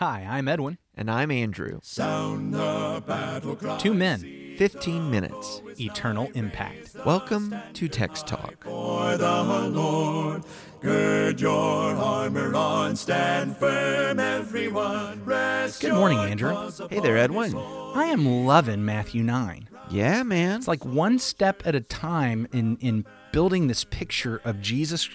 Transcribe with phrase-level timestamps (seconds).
[0.00, 0.78] Hi, I'm Edwin.
[0.94, 1.80] And I'm Andrew.
[1.82, 3.78] Sound the battle cry.
[3.78, 5.60] Two men, 15 minutes.
[5.80, 6.94] eternal impact.
[7.04, 8.62] Welcome to Text Talk.
[8.62, 10.44] For the Lord,
[10.80, 15.24] gird your armor on, stand firm, everyone.
[15.24, 16.70] Rest Good morning, Andrew.
[16.88, 17.56] Hey there, Edwin.
[17.56, 19.68] I am loving Matthew 9.
[19.90, 20.58] Yeah, man.
[20.58, 25.08] It's like one step at a time in, in building this picture of Jesus,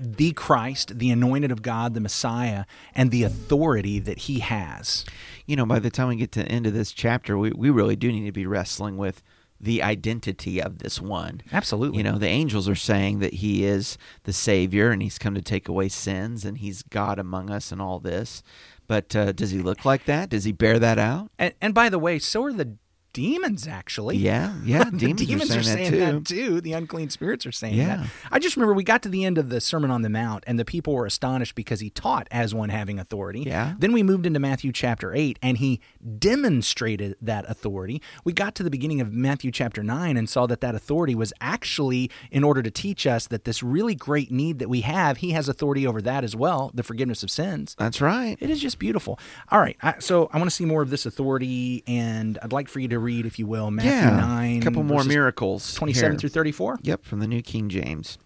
[0.00, 2.64] the Christ, the anointed of God, the Messiah,
[2.94, 5.04] and the authority that he has.
[5.46, 7.70] you know, by the time we get to the end of this chapter, we, we
[7.70, 9.22] really do need to be wrestling with
[9.60, 11.40] the identity of this one.
[11.52, 11.98] Absolutely.
[11.98, 15.42] You know, the angels are saying that he is the Savior and he's come to
[15.42, 18.42] take away sins and he's God among us and all this.
[18.86, 20.28] But uh, does he look like that?
[20.28, 21.30] Does he bear that out?
[21.38, 22.76] And, and by the way, so are the
[23.16, 24.18] demons, actually.
[24.18, 24.84] Yeah, yeah.
[24.90, 26.12] Demons, demons are saying, that, too.
[26.18, 26.60] that too.
[26.60, 27.96] The unclean spirits are saying Yeah.
[27.96, 28.06] that.
[28.30, 30.58] I just remember we got to the end of the Sermon on the Mount, and
[30.58, 33.40] the people were astonished because he taught as one having authority.
[33.46, 33.72] Yeah.
[33.78, 35.80] Then we moved into Matthew chapter 8, and he
[36.18, 38.02] demonstrated that authority.
[38.24, 41.32] We got to the beginning of Matthew chapter 9 and saw that that authority was
[41.40, 45.30] actually in order to teach us that this really great need that we have, he
[45.30, 47.74] has authority over that as well, the forgiveness of sins.
[47.78, 48.36] That's right.
[48.40, 49.18] It is just beautiful.
[49.50, 52.68] All right, I, so I want to see more of this authority, and I'd like
[52.68, 54.20] for you to read, if you will, Matthew yeah.
[54.20, 54.58] 9.
[54.58, 55.74] A couple more miracles.
[55.74, 56.18] 27 here.
[56.18, 56.80] through 34.
[56.82, 58.18] Yep, from the New King James.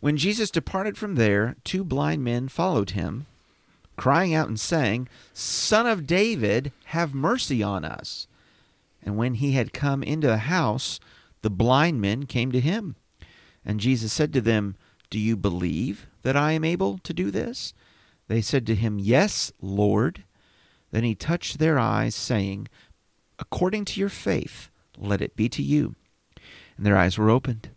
[0.00, 3.26] When Jesus departed from there, two blind men followed him,
[3.96, 8.26] crying out and saying, Son of David, have mercy on us.
[9.02, 10.98] And when he had come into the house,
[11.42, 12.96] the blind men came to him.
[13.64, 14.76] And Jesus said to them,
[15.10, 17.74] Do you believe that I am able to do this?
[18.28, 20.24] They said to him, Yes, Lord.
[20.90, 22.68] Then he touched their eyes, saying,
[23.38, 25.94] According to your faith, let it be to you.
[26.76, 27.70] And their eyes were opened.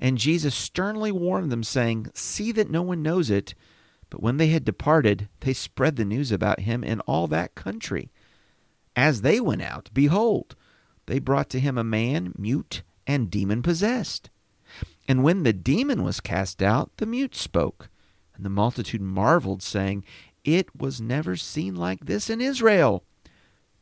[0.00, 3.54] And Jesus sternly warned them, saying, See that no one knows it.
[4.10, 8.10] But when they had departed, they spread the news about him in all that country.
[8.96, 10.56] As they went out, behold,
[11.06, 14.30] they brought to him a man mute and demon possessed.
[15.06, 17.88] And when the demon was cast out, the mute spoke.
[18.34, 20.04] And the multitude marveled, saying,
[20.44, 23.04] It was never seen like this in Israel.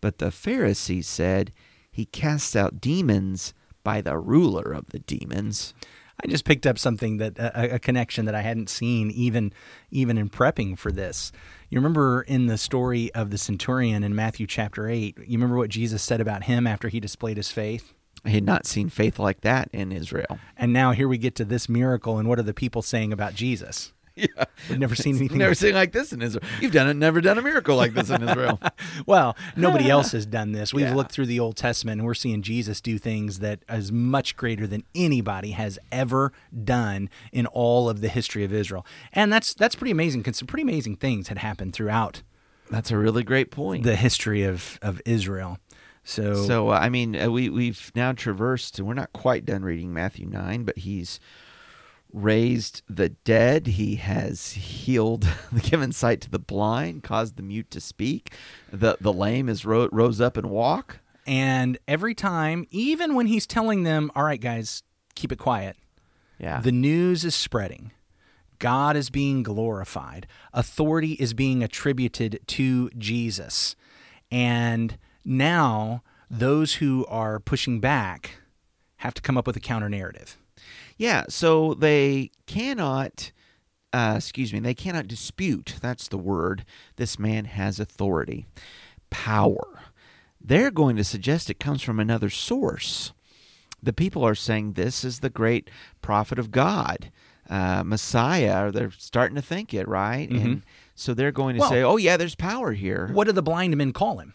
[0.02, 1.54] But the Pharisees said,
[1.90, 5.72] He casts out demons by the ruler of the demons.
[6.22, 9.52] I just picked up something that a, a connection that I hadn't seen even
[9.90, 11.32] even in prepping for this.
[11.70, 15.70] You remember in the story of the centurion in Matthew chapter 8, you remember what
[15.70, 17.94] Jesus said about him after he displayed his faith?
[18.24, 20.38] I had not seen faith like that in Israel.
[20.56, 23.34] And now here we get to this miracle and what are the people saying about
[23.34, 23.92] Jesus?
[24.16, 24.44] Yeah.
[24.68, 26.44] We've never seen anything Never like seen like this in Israel.
[26.60, 28.60] You've done it, never done a miracle like this in Israel.
[29.06, 30.74] Well, nobody else has done this.
[30.74, 30.94] We've Yeah.
[30.94, 34.66] looked through the Old Testament and we're seeing Jesus do things that is much greater
[34.66, 36.32] than anybody has ever
[36.64, 38.84] done in all of the history of Israel.
[39.12, 42.22] And that's that's pretty amazing because some pretty amazing things had happened throughout
[42.70, 43.82] That's a really great point.
[43.84, 45.58] the history of, of Israel.
[46.04, 49.92] So, so, uh, I mean, uh, we, we've now traversed, we're not quite done reading
[49.94, 51.20] Matthew 9, but he's
[52.12, 53.66] raised the dead.
[53.66, 55.26] He has healed,
[55.62, 58.32] given sight to the blind, caused the mute to speak.
[58.72, 60.98] The, the lame is ro- rose up and walk.
[61.26, 64.82] and every time, even when he's telling them, "All right, guys,
[65.14, 65.76] keep it quiet,"
[66.38, 66.60] Yeah.
[66.60, 67.92] the news is spreading.
[68.58, 70.26] God is being glorified.
[70.52, 73.74] Authority is being attributed to Jesus.
[74.30, 78.36] And now those who are pushing back
[78.98, 80.38] have to come up with a counter narrative.
[81.02, 83.32] Yeah, so they cannot,
[83.92, 86.64] uh, excuse me, they cannot dispute, that's the word,
[86.94, 88.46] this man has authority,
[89.10, 89.80] power.
[90.40, 93.12] They're going to suggest it comes from another source.
[93.82, 95.70] The people are saying this is the great
[96.02, 97.10] prophet of God,
[97.50, 100.30] uh, Messiah, or they're starting to think it, right?
[100.30, 100.62] And
[100.94, 103.08] so they're going to Well- say, oh, yeah, there's power here.
[103.12, 104.34] What do the blind men call him?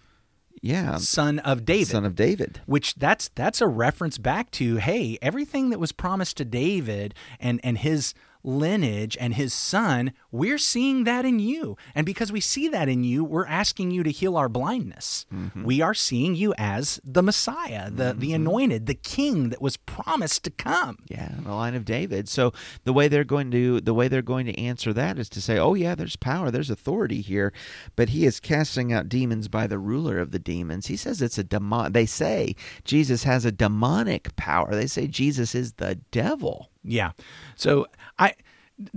[0.61, 1.87] Yeah, Son of David.
[1.87, 2.61] son of David.
[2.65, 7.59] which that's that's a reference back to hey everything that was promised to David and
[7.63, 8.13] and his
[8.43, 13.03] lineage and his son we're seeing that in you and because we see that in
[13.03, 15.63] you we're asking you to heal our blindness mm-hmm.
[15.63, 18.35] we are seeing you as the messiah the the mm-hmm.
[18.35, 22.29] anointed the king that was promised to come Yeah, the line of David.
[22.29, 22.53] So
[22.83, 25.57] the way they're going to the way they're going to answer that is to say,
[25.57, 27.53] "Oh yeah, there's power, there's authority here,
[27.95, 31.37] but he is casting out demons by the ruler of the demons." He says it's
[31.37, 31.91] a demon.
[31.93, 34.71] They say Jesus has a demonic power.
[34.71, 36.69] They say Jesus is the devil.
[36.83, 37.11] Yeah.
[37.55, 37.87] So
[38.19, 38.33] I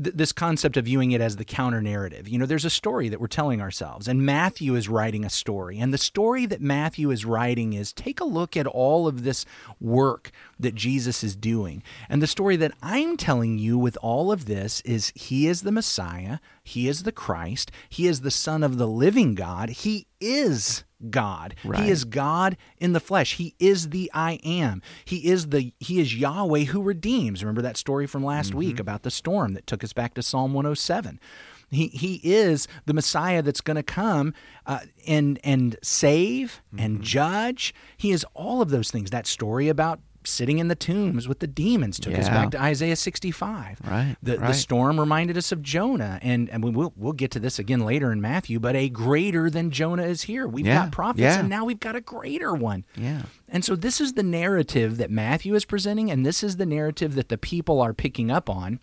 [0.03, 2.29] th- this concept of viewing it as the counter narrative.
[2.29, 5.79] You know, there's a story that we're telling ourselves, and Matthew is writing a story.
[5.79, 9.47] And the story that Matthew is writing is take a look at all of this
[9.81, 10.31] work
[10.63, 11.83] that Jesus is doing.
[12.09, 15.73] And the story that I'm telling you with all of this is he is the
[15.73, 20.85] Messiah, he is the Christ, he is the Son of the living God, he is
[21.09, 21.55] God.
[21.65, 21.85] Right.
[21.85, 23.37] He is God in the flesh.
[23.37, 24.83] He is the I am.
[25.05, 27.43] He is the he is Yahweh who redeems.
[27.43, 30.53] Remember that story from last week about the storm that took us back to Psalm
[30.53, 31.19] 107.
[31.71, 34.35] He he is the Messiah that's going to come
[34.67, 37.73] uh, and and save and judge.
[37.97, 39.11] He is all of those things.
[39.11, 42.97] That story about sitting in the tombs with the demons took us back to Isaiah
[42.97, 43.79] 65.
[43.85, 47.59] Right, The, the storm reminded us of Jonah, and and we'll we'll get to this
[47.59, 48.61] again later in Matthew.
[48.61, 50.47] But a greater than Jonah is here.
[50.47, 51.41] We've Yeah, got prophets, yeah.
[51.41, 52.85] and now we've got a greater one.
[52.97, 53.23] Yeah.
[53.49, 57.15] And so this is the narrative that Matthew is presenting, and this is the narrative
[57.15, 58.81] that the people are picking up on.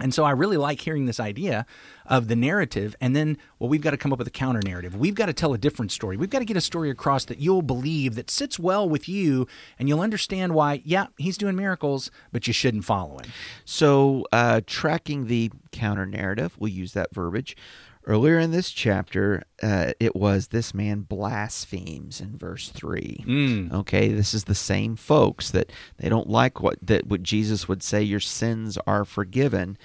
[0.00, 1.66] And so I really like hearing this idea
[2.06, 2.96] of the narrative.
[3.00, 4.96] And then, well, we've got to come up with a counter narrative.
[4.96, 6.16] We've got to tell a different story.
[6.16, 9.46] We've got to get a story across that you'll believe that sits well with you,
[9.78, 13.30] and you'll understand why, yeah, he's doing miracles, but you shouldn't follow him.
[13.64, 17.56] So, uh, tracking the counter narrative, we'll use that verbiage.
[18.06, 23.24] Earlier in this chapter, uh, it was this man blasphemes in verse three.
[23.72, 27.82] Okay, this is the same folks that they don't like what that what Jesus would
[27.82, 28.02] say.
[28.02, 29.78] Your sins are forgiven.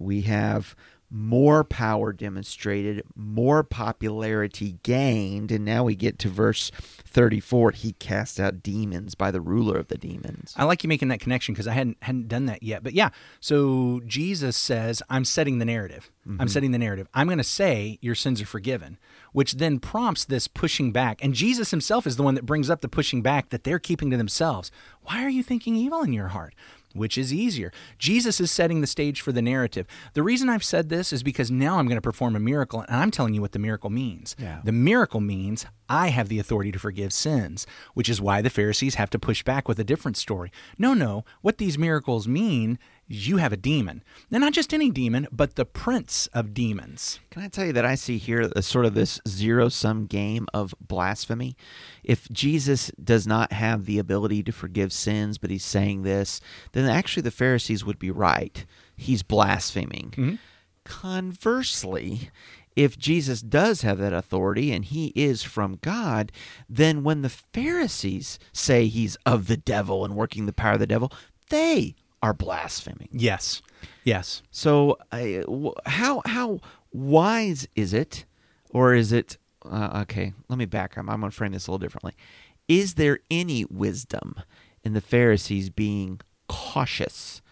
[0.00, 0.74] We have
[1.10, 6.70] more power demonstrated, more popularity gained, and now we get to verse
[7.04, 7.72] thirty-four.
[7.72, 10.54] He cast out demons by the ruler of the demons.
[10.56, 12.82] I like you making that connection because I hadn't hadn't done that yet.
[12.82, 13.10] But yeah,
[13.40, 16.10] so Jesus says, "I'm setting the narrative.
[16.26, 16.46] I'm mm-hmm.
[16.46, 17.08] setting the narrative.
[17.12, 18.98] I'm going to say your sins are forgiven,"
[19.32, 21.24] which then prompts this pushing back.
[21.24, 24.10] And Jesus himself is the one that brings up the pushing back that they're keeping
[24.10, 24.70] to themselves.
[25.02, 26.54] Why are you thinking evil in your heart?
[26.92, 27.72] Which is easier?
[27.98, 29.86] Jesus is setting the stage for the narrative.
[30.14, 32.96] The reason I've said this is because now I'm going to perform a miracle, and
[32.96, 34.34] I'm telling you what the miracle means.
[34.38, 34.60] Yeah.
[34.64, 38.96] The miracle means I have the authority to forgive sins, which is why the Pharisees
[38.96, 40.50] have to push back with a different story.
[40.78, 42.78] No, no, what these miracles mean
[43.12, 44.04] you have a demon.
[44.30, 47.18] And not just any demon, but the prince of demons.
[47.30, 50.46] Can I tell you that I see here a sort of this zero sum game
[50.54, 51.56] of blasphemy?
[52.04, 56.40] If Jesus does not have the ability to forgive sins, but he's saying this,
[56.70, 58.64] then actually the Pharisees would be right.
[58.96, 60.14] He's blaspheming.
[60.16, 60.34] Mm-hmm.
[60.84, 62.30] Conversely,
[62.76, 66.30] if Jesus does have that authority and he is from God,
[66.68, 70.86] then when the Pharisees say he's of the devil and working the power of the
[70.86, 71.12] devil,
[71.48, 73.08] they are blaspheming.
[73.12, 73.62] Yes.
[74.04, 74.42] Yes.
[74.50, 75.44] So, I-
[75.86, 76.60] how how
[76.92, 78.24] wise is it,
[78.70, 79.36] or is it?
[79.64, 81.04] Uh, okay, let me back up.
[81.08, 82.14] I'm going to frame this a little differently.
[82.68, 84.36] Is there any wisdom
[84.84, 87.42] in the Pharisees being cautious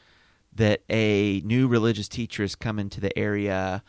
[0.55, 3.82] that a new religious teacher has come into the area?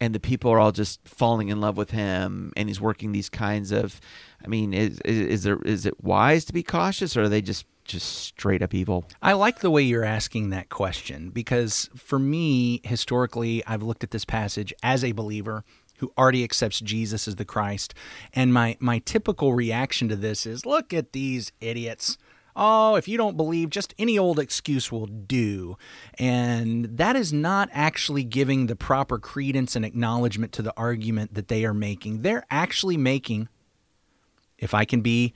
[0.00, 3.28] And the people are all just falling in love with him, and he's working these
[3.28, 4.00] kinds of.
[4.44, 7.42] I mean, is is, is there is it wise to be cautious, or are they
[7.42, 9.08] just just straight up evil?
[9.20, 14.12] I like the way you're asking that question because for me, historically, I've looked at
[14.12, 15.64] this passage as a believer
[15.98, 17.94] who already accepts Jesus as the Christ.
[18.32, 22.18] And my, my typical reaction to this is look at these idiots.
[22.56, 25.76] Oh, if you don't believe, just any old excuse will do.
[26.18, 31.48] And that is not actually giving the proper credence and acknowledgement to the argument that
[31.48, 32.22] they are making.
[32.22, 33.48] They're actually making
[34.58, 35.34] if I can be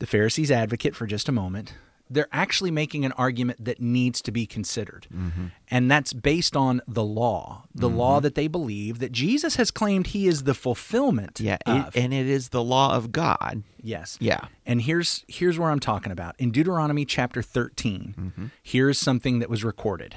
[0.00, 1.74] the Pharisees' advocate for just a moment,
[2.10, 5.06] they're actually making an argument that needs to be considered.
[5.12, 5.46] Mm-hmm.
[5.70, 8.24] And that's based on the law, the law mm-hmm.
[8.24, 11.96] that they believe that Jesus has claimed he is the fulfillment Yeah, of.
[11.96, 13.62] it, and it is the law of God.
[13.82, 14.18] yes.
[14.20, 14.46] Yeah.
[14.66, 16.34] And here's here's where I'm talking about.
[16.38, 18.46] In Deuteronomy chapter 13, mm-hmm.
[18.62, 20.16] here's something that was recorded.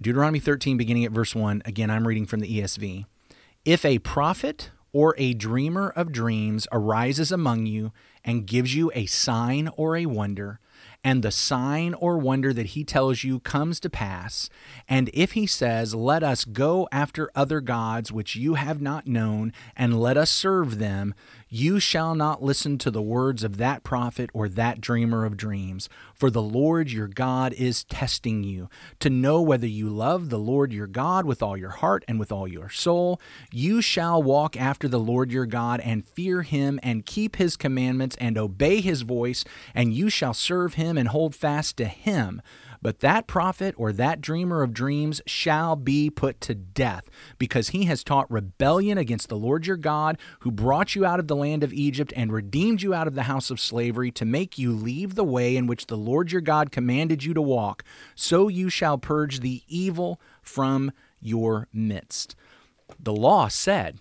[0.00, 3.06] Deuteronomy 13 beginning at verse 1, again I'm reading from the ESV.
[3.64, 7.92] If a prophet or a dreamer of dreams arises among you
[8.24, 10.60] and gives you a sign or a wonder,
[11.04, 14.50] and the sign or wonder that he tells you comes to pass,
[14.88, 19.52] and if he says, Let us go after other gods which you have not known,
[19.76, 21.14] and let us serve them,
[21.48, 25.88] you shall not listen to the words of that prophet or that dreamer of dreams.
[26.14, 28.68] For the Lord your God is testing you
[29.00, 32.30] to know whether you love the Lord your God with all your heart and with
[32.30, 33.20] all your soul.
[33.50, 38.16] You shall walk after the Lord your God and fear him and keep his commandments
[38.20, 42.40] and obey his voice, and you shall serve him and hold fast to him.
[42.80, 47.86] But that prophet or that dreamer of dreams shall be put to death, because he
[47.86, 51.64] has taught rebellion against the Lord your God, who brought you out of the land
[51.64, 55.16] of Egypt and redeemed you out of the house of slavery, to make you leave
[55.16, 57.82] the way in which the Lord your God commanded you to walk.
[58.14, 62.36] So you shall purge the evil from your midst.
[63.00, 63.98] The law said,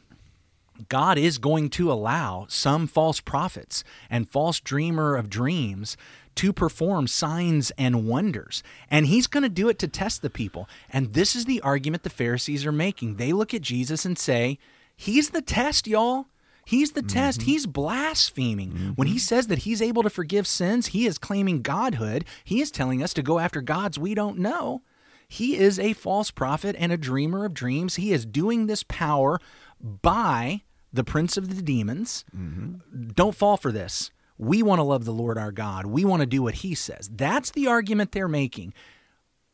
[0.90, 5.98] God is going to allow some false prophets and false dreamer of dreams
[6.38, 8.64] to perform signs and wonders.
[8.90, 10.70] And he's going to do it to test the people.
[10.90, 13.16] And this is the argument the Pharisees are making.
[13.16, 14.60] They look at Jesus and say,
[14.96, 16.26] He's the test, y'all.
[16.66, 17.40] He's the test.
[17.40, 17.50] Mm-hmm.
[17.50, 18.72] He's blaspheming.
[18.72, 18.90] Mm-hmm.
[18.92, 22.26] When he says that he's able to forgive sins, he is claiming godhood.
[22.44, 24.82] He is telling us to go after gods we don't know.
[25.30, 27.96] He is a false prophet and a dreamer of dreams.
[27.96, 29.40] He is doing this power
[29.80, 32.26] by the prince of the demons.
[32.36, 33.10] Mm-hmm.
[33.10, 34.12] Don't fall for this.
[34.38, 35.86] We want to love the Lord our God.
[35.86, 37.10] We want to do what he says.
[37.14, 38.74] That's the argument they're making.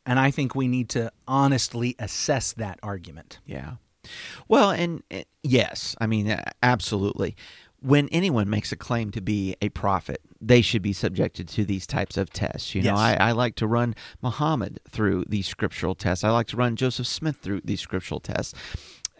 [0.05, 3.39] And I think we need to honestly assess that argument.
[3.45, 3.75] Yeah.
[4.49, 7.37] Well, and uh, yes, I mean, uh, absolutely.
[7.79, 11.87] When anyone makes a claim to be a prophet, they should be subjected to these
[11.87, 12.75] types of tests.
[12.75, 12.99] You know, Yes.
[12.99, 16.23] I, I like to run Muhammad through these scriptural tests.
[16.25, 18.53] I like to run Joseph Smith through these scriptural tests.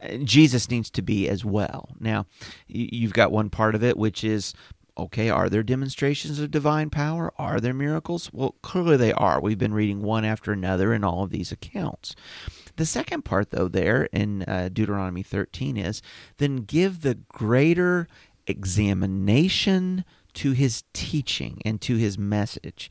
[0.02, 1.90] Uh, Jesus needs to be as well.
[2.00, 2.26] Now,
[2.68, 4.54] you've got one part of it, which is
[4.98, 7.34] okay, are there demonstrations of divine power?
[7.38, 8.30] Are there miracles?
[8.32, 9.42] Well, clearly they are.
[9.42, 12.16] We've been reading one after another in all of these accounts.
[12.76, 16.02] The second part, though, there in uh, Deuteronomy 13 is
[16.38, 18.08] then give the greater
[18.48, 22.90] examination to his teaching and to his message.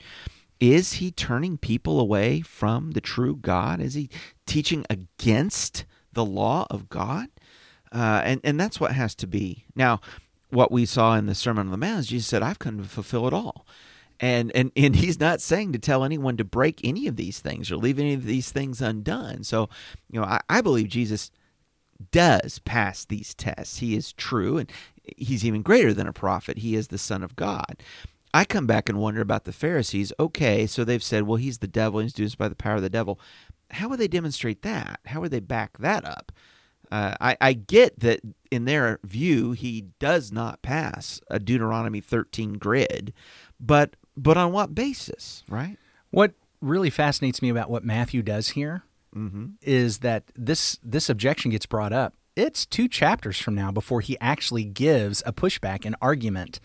[0.60, 3.80] Is he turning people away from the true God?
[3.80, 4.08] Is he
[4.46, 7.28] teaching against the law of God?
[7.90, 9.64] Uh, and, and that's what has to be.
[9.74, 10.00] Now,
[10.52, 12.88] what we saw in the Sermon on the Mount is Jesus said, I've come to
[12.88, 13.66] fulfill it all.
[14.20, 17.72] And, and and he's not saying to tell anyone to break any of these things
[17.72, 19.42] or leave any of these things undone.
[19.42, 19.68] So,
[20.10, 21.32] you know, I, I believe Jesus
[22.12, 23.78] does pass these tests.
[23.78, 24.70] He is true and
[25.16, 26.58] he's even greater than a prophet.
[26.58, 27.82] He is the Son of God.
[28.34, 30.12] I come back and wonder about the Pharisees.
[30.18, 32.82] Okay, so they've said, well, he's the devil, he's doing this by the power of
[32.82, 33.20] the devil.
[33.70, 35.00] How would they demonstrate that?
[35.06, 36.31] How would they back that up?
[36.92, 38.20] Uh, I, I get that
[38.50, 43.14] in their view, he does not pass a Deuteronomy 13 grid,
[43.58, 45.78] but but on what basis, right?
[46.10, 48.82] What really fascinates me about what Matthew does here
[49.62, 52.12] is that this this objection gets brought up.
[52.36, 56.60] It's two chapters from now before he actually gives a pushback, an argument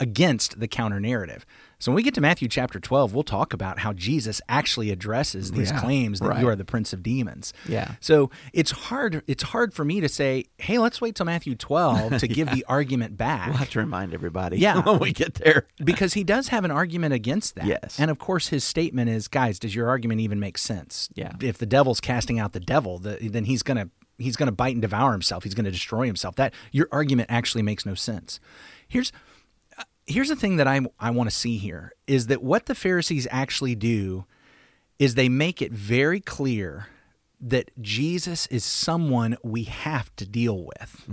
[0.00, 1.46] against the counter narrative.
[1.78, 5.52] So when we get to Matthew chapter 12, we'll talk about how Jesus actually addresses
[5.52, 6.40] these Yeah, claims that right.
[6.40, 7.52] you are the prince of demons.
[7.68, 7.96] Yeah.
[8.00, 12.18] So it's hard it's hard for me to say, "Hey, let's wait till Matthew 12
[12.20, 14.80] to give the argument back." We'll have to remind everybody Yeah.
[14.84, 15.66] when we get there.
[15.84, 17.66] because he does have an argument against that.
[17.66, 17.98] Yes.
[18.00, 21.08] And of course, his statement is, guys, does your argument even make sense?
[21.14, 21.32] Yeah.
[21.42, 24.80] If the devil's casting out the devil, the, then he's gonna he's gonna bite and
[24.82, 25.44] devour himself.
[25.44, 26.36] He's gonna destroy himself.
[26.36, 28.40] That your argument actually makes no sense.
[28.88, 29.12] Here's
[30.06, 33.26] here's the thing that I I want to see here is that what the Pharisees
[33.30, 34.24] actually do
[34.98, 36.88] is they make it very clear
[37.38, 41.04] that Jesus is someone we have to deal with.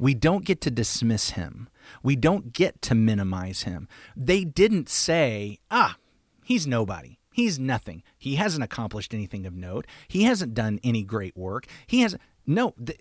[0.00, 1.68] We don't get to dismiss him.
[2.02, 3.88] We don't get to minimize him.
[4.16, 5.96] They didn't say, ah,
[6.42, 7.18] he's nobody.
[7.32, 8.02] He's nothing.
[8.18, 9.86] He hasn't accomplished anything of note.
[10.08, 11.66] He hasn't done any great work.
[11.86, 12.16] He has
[12.46, 12.74] no.
[12.84, 13.00] Th-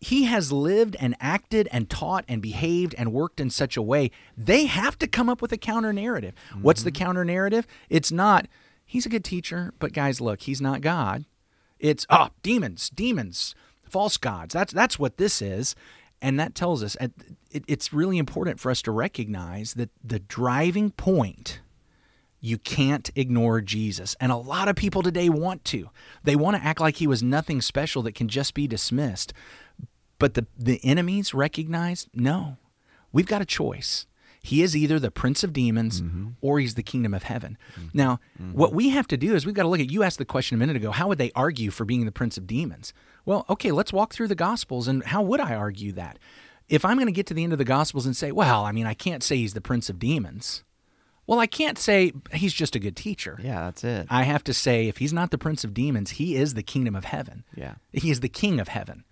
[0.00, 4.10] he has lived and acted and taught and behaved and worked in such a way
[4.36, 6.34] they have to come up with a counter narrative.
[6.60, 7.04] What's the mm-hmm.
[7.04, 7.66] counter narrative?
[7.88, 8.46] It's not
[8.84, 11.24] he's a good teacher but guys look he's not god.
[11.78, 14.52] It's oh demons demons false gods.
[14.54, 15.74] That's that's what this is.
[16.22, 17.12] And that tells us it,
[17.50, 21.60] it's really important for us to recognize that the driving point
[22.46, 24.14] you can't ignore Jesus.
[24.20, 25.90] And a lot of people today want to.
[26.22, 29.32] They want to act like he was nothing special that can just be dismissed.
[30.20, 32.56] But the, the enemies recognize no,
[33.12, 34.06] we've got a choice.
[34.40, 36.28] He is either the prince of demons mm-hmm.
[36.40, 37.58] or he's the kingdom of heaven.
[37.72, 37.88] Mm-hmm.
[37.94, 38.56] Now, mm-hmm.
[38.56, 40.54] what we have to do is we've got to look at you asked the question
[40.54, 42.94] a minute ago how would they argue for being the prince of demons?
[43.24, 46.20] Well, okay, let's walk through the gospels and how would I argue that?
[46.68, 48.70] If I'm going to get to the end of the gospels and say, well, I
[48.70, 50.62] mean, I can't say he's the prince of demons.
[51.26, 53.38] Well, I can't say he's just a good teacher.
[53.42, 54.06] Yeah, that's it.
[54.10, 56.94] I have to say, if he's not the prince of demons, he is the kingdom
[56.94, 57.44] of heaven.
[57.54, 57.74] Yeah.
[57.92, 59.04] He is the king of heaven.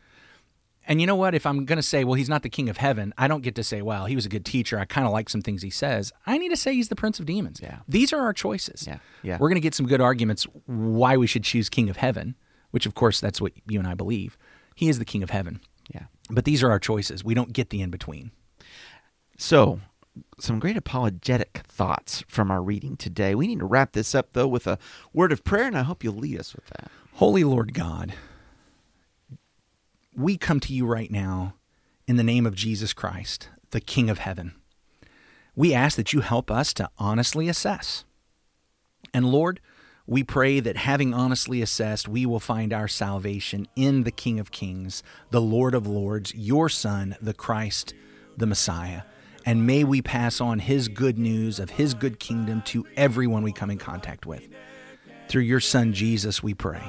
[0.86, 1.34] And you know what?
[1.34, 3.54] If I'm going to say, well, he's not the king of heaven, I don't get
[3.54, 4.78] to say, well, he was a good teacher.
[4.78, 6.12] I kind of like some things he says.
[6.26, 7.58] I need to say he's the prince of demons.
[7.62, 7.78] Yeah.
[7.88, 8.86] These are our choices.
[8.86, 9.38] Yeah, yeah.
[9.40, 12.34] We're going to get some good arguments why we should choose king of heaven,
[12.70, 14.36] which, of course, that's what you and I believe.
[14.74, 15.60] He is the king of heaven.
[15.92, 16.04] Yeah.
[16.30, 17.24] But these are our choices.
[17.24, 18.30] We don't get the in between.
[19.38, 19.80] So,
[20.38, 23.34] some great apologetic thoughts from our reading today.
[23.34, 24.78] We need to wrap this up, though, with a
[25.12, 26.90] word of prayer, and I hope you'll lead us with that.
[27.14, 28.14] Holy Lord God,
[30.16, 31.54] we come to you right now
[32.06, 34.54] in the name of Jesus Christ, the King of heaven.
[35.56, 38.04] We ask that you help us to honestly assess.
[39.12, 39.60] And Lord,
[40.06, 44.50] We pray that having honestly assessed, we will find our salvation in the King of
[44.50, 47.94] Kings, the Lord of Lords, your Son, the Christ,
[48.36, 49.02] the Messiah.
[49.46, 53.52] And may we pass on his good news of his good kingdom to everyone we
[53.52, 54.48] come in contact with.
[55.28, 56.82] Through your Son, Jesus, we pray.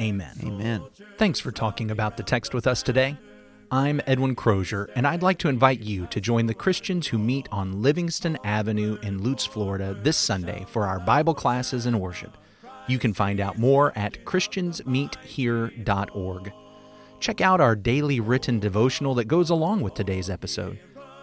[0.00, 0.36] Amen.
[0.42, 0.82] Amen.
[1.18, 3.16] Thanks for talking about the text with us today.
[3.70, 7.48] I'm Edwin Crozier, and I'd like to invite you to join the Christians who meet
[7.50, 12.36] on Livingston Avenue in Lutz, Florida this Sunday for our Bible classes and worship.
[12.86, 16.52] You can find out more at ChristiansMeetHere.org.
[17.20, 20.78] Check out our daily written devotional that goes along with today's episode.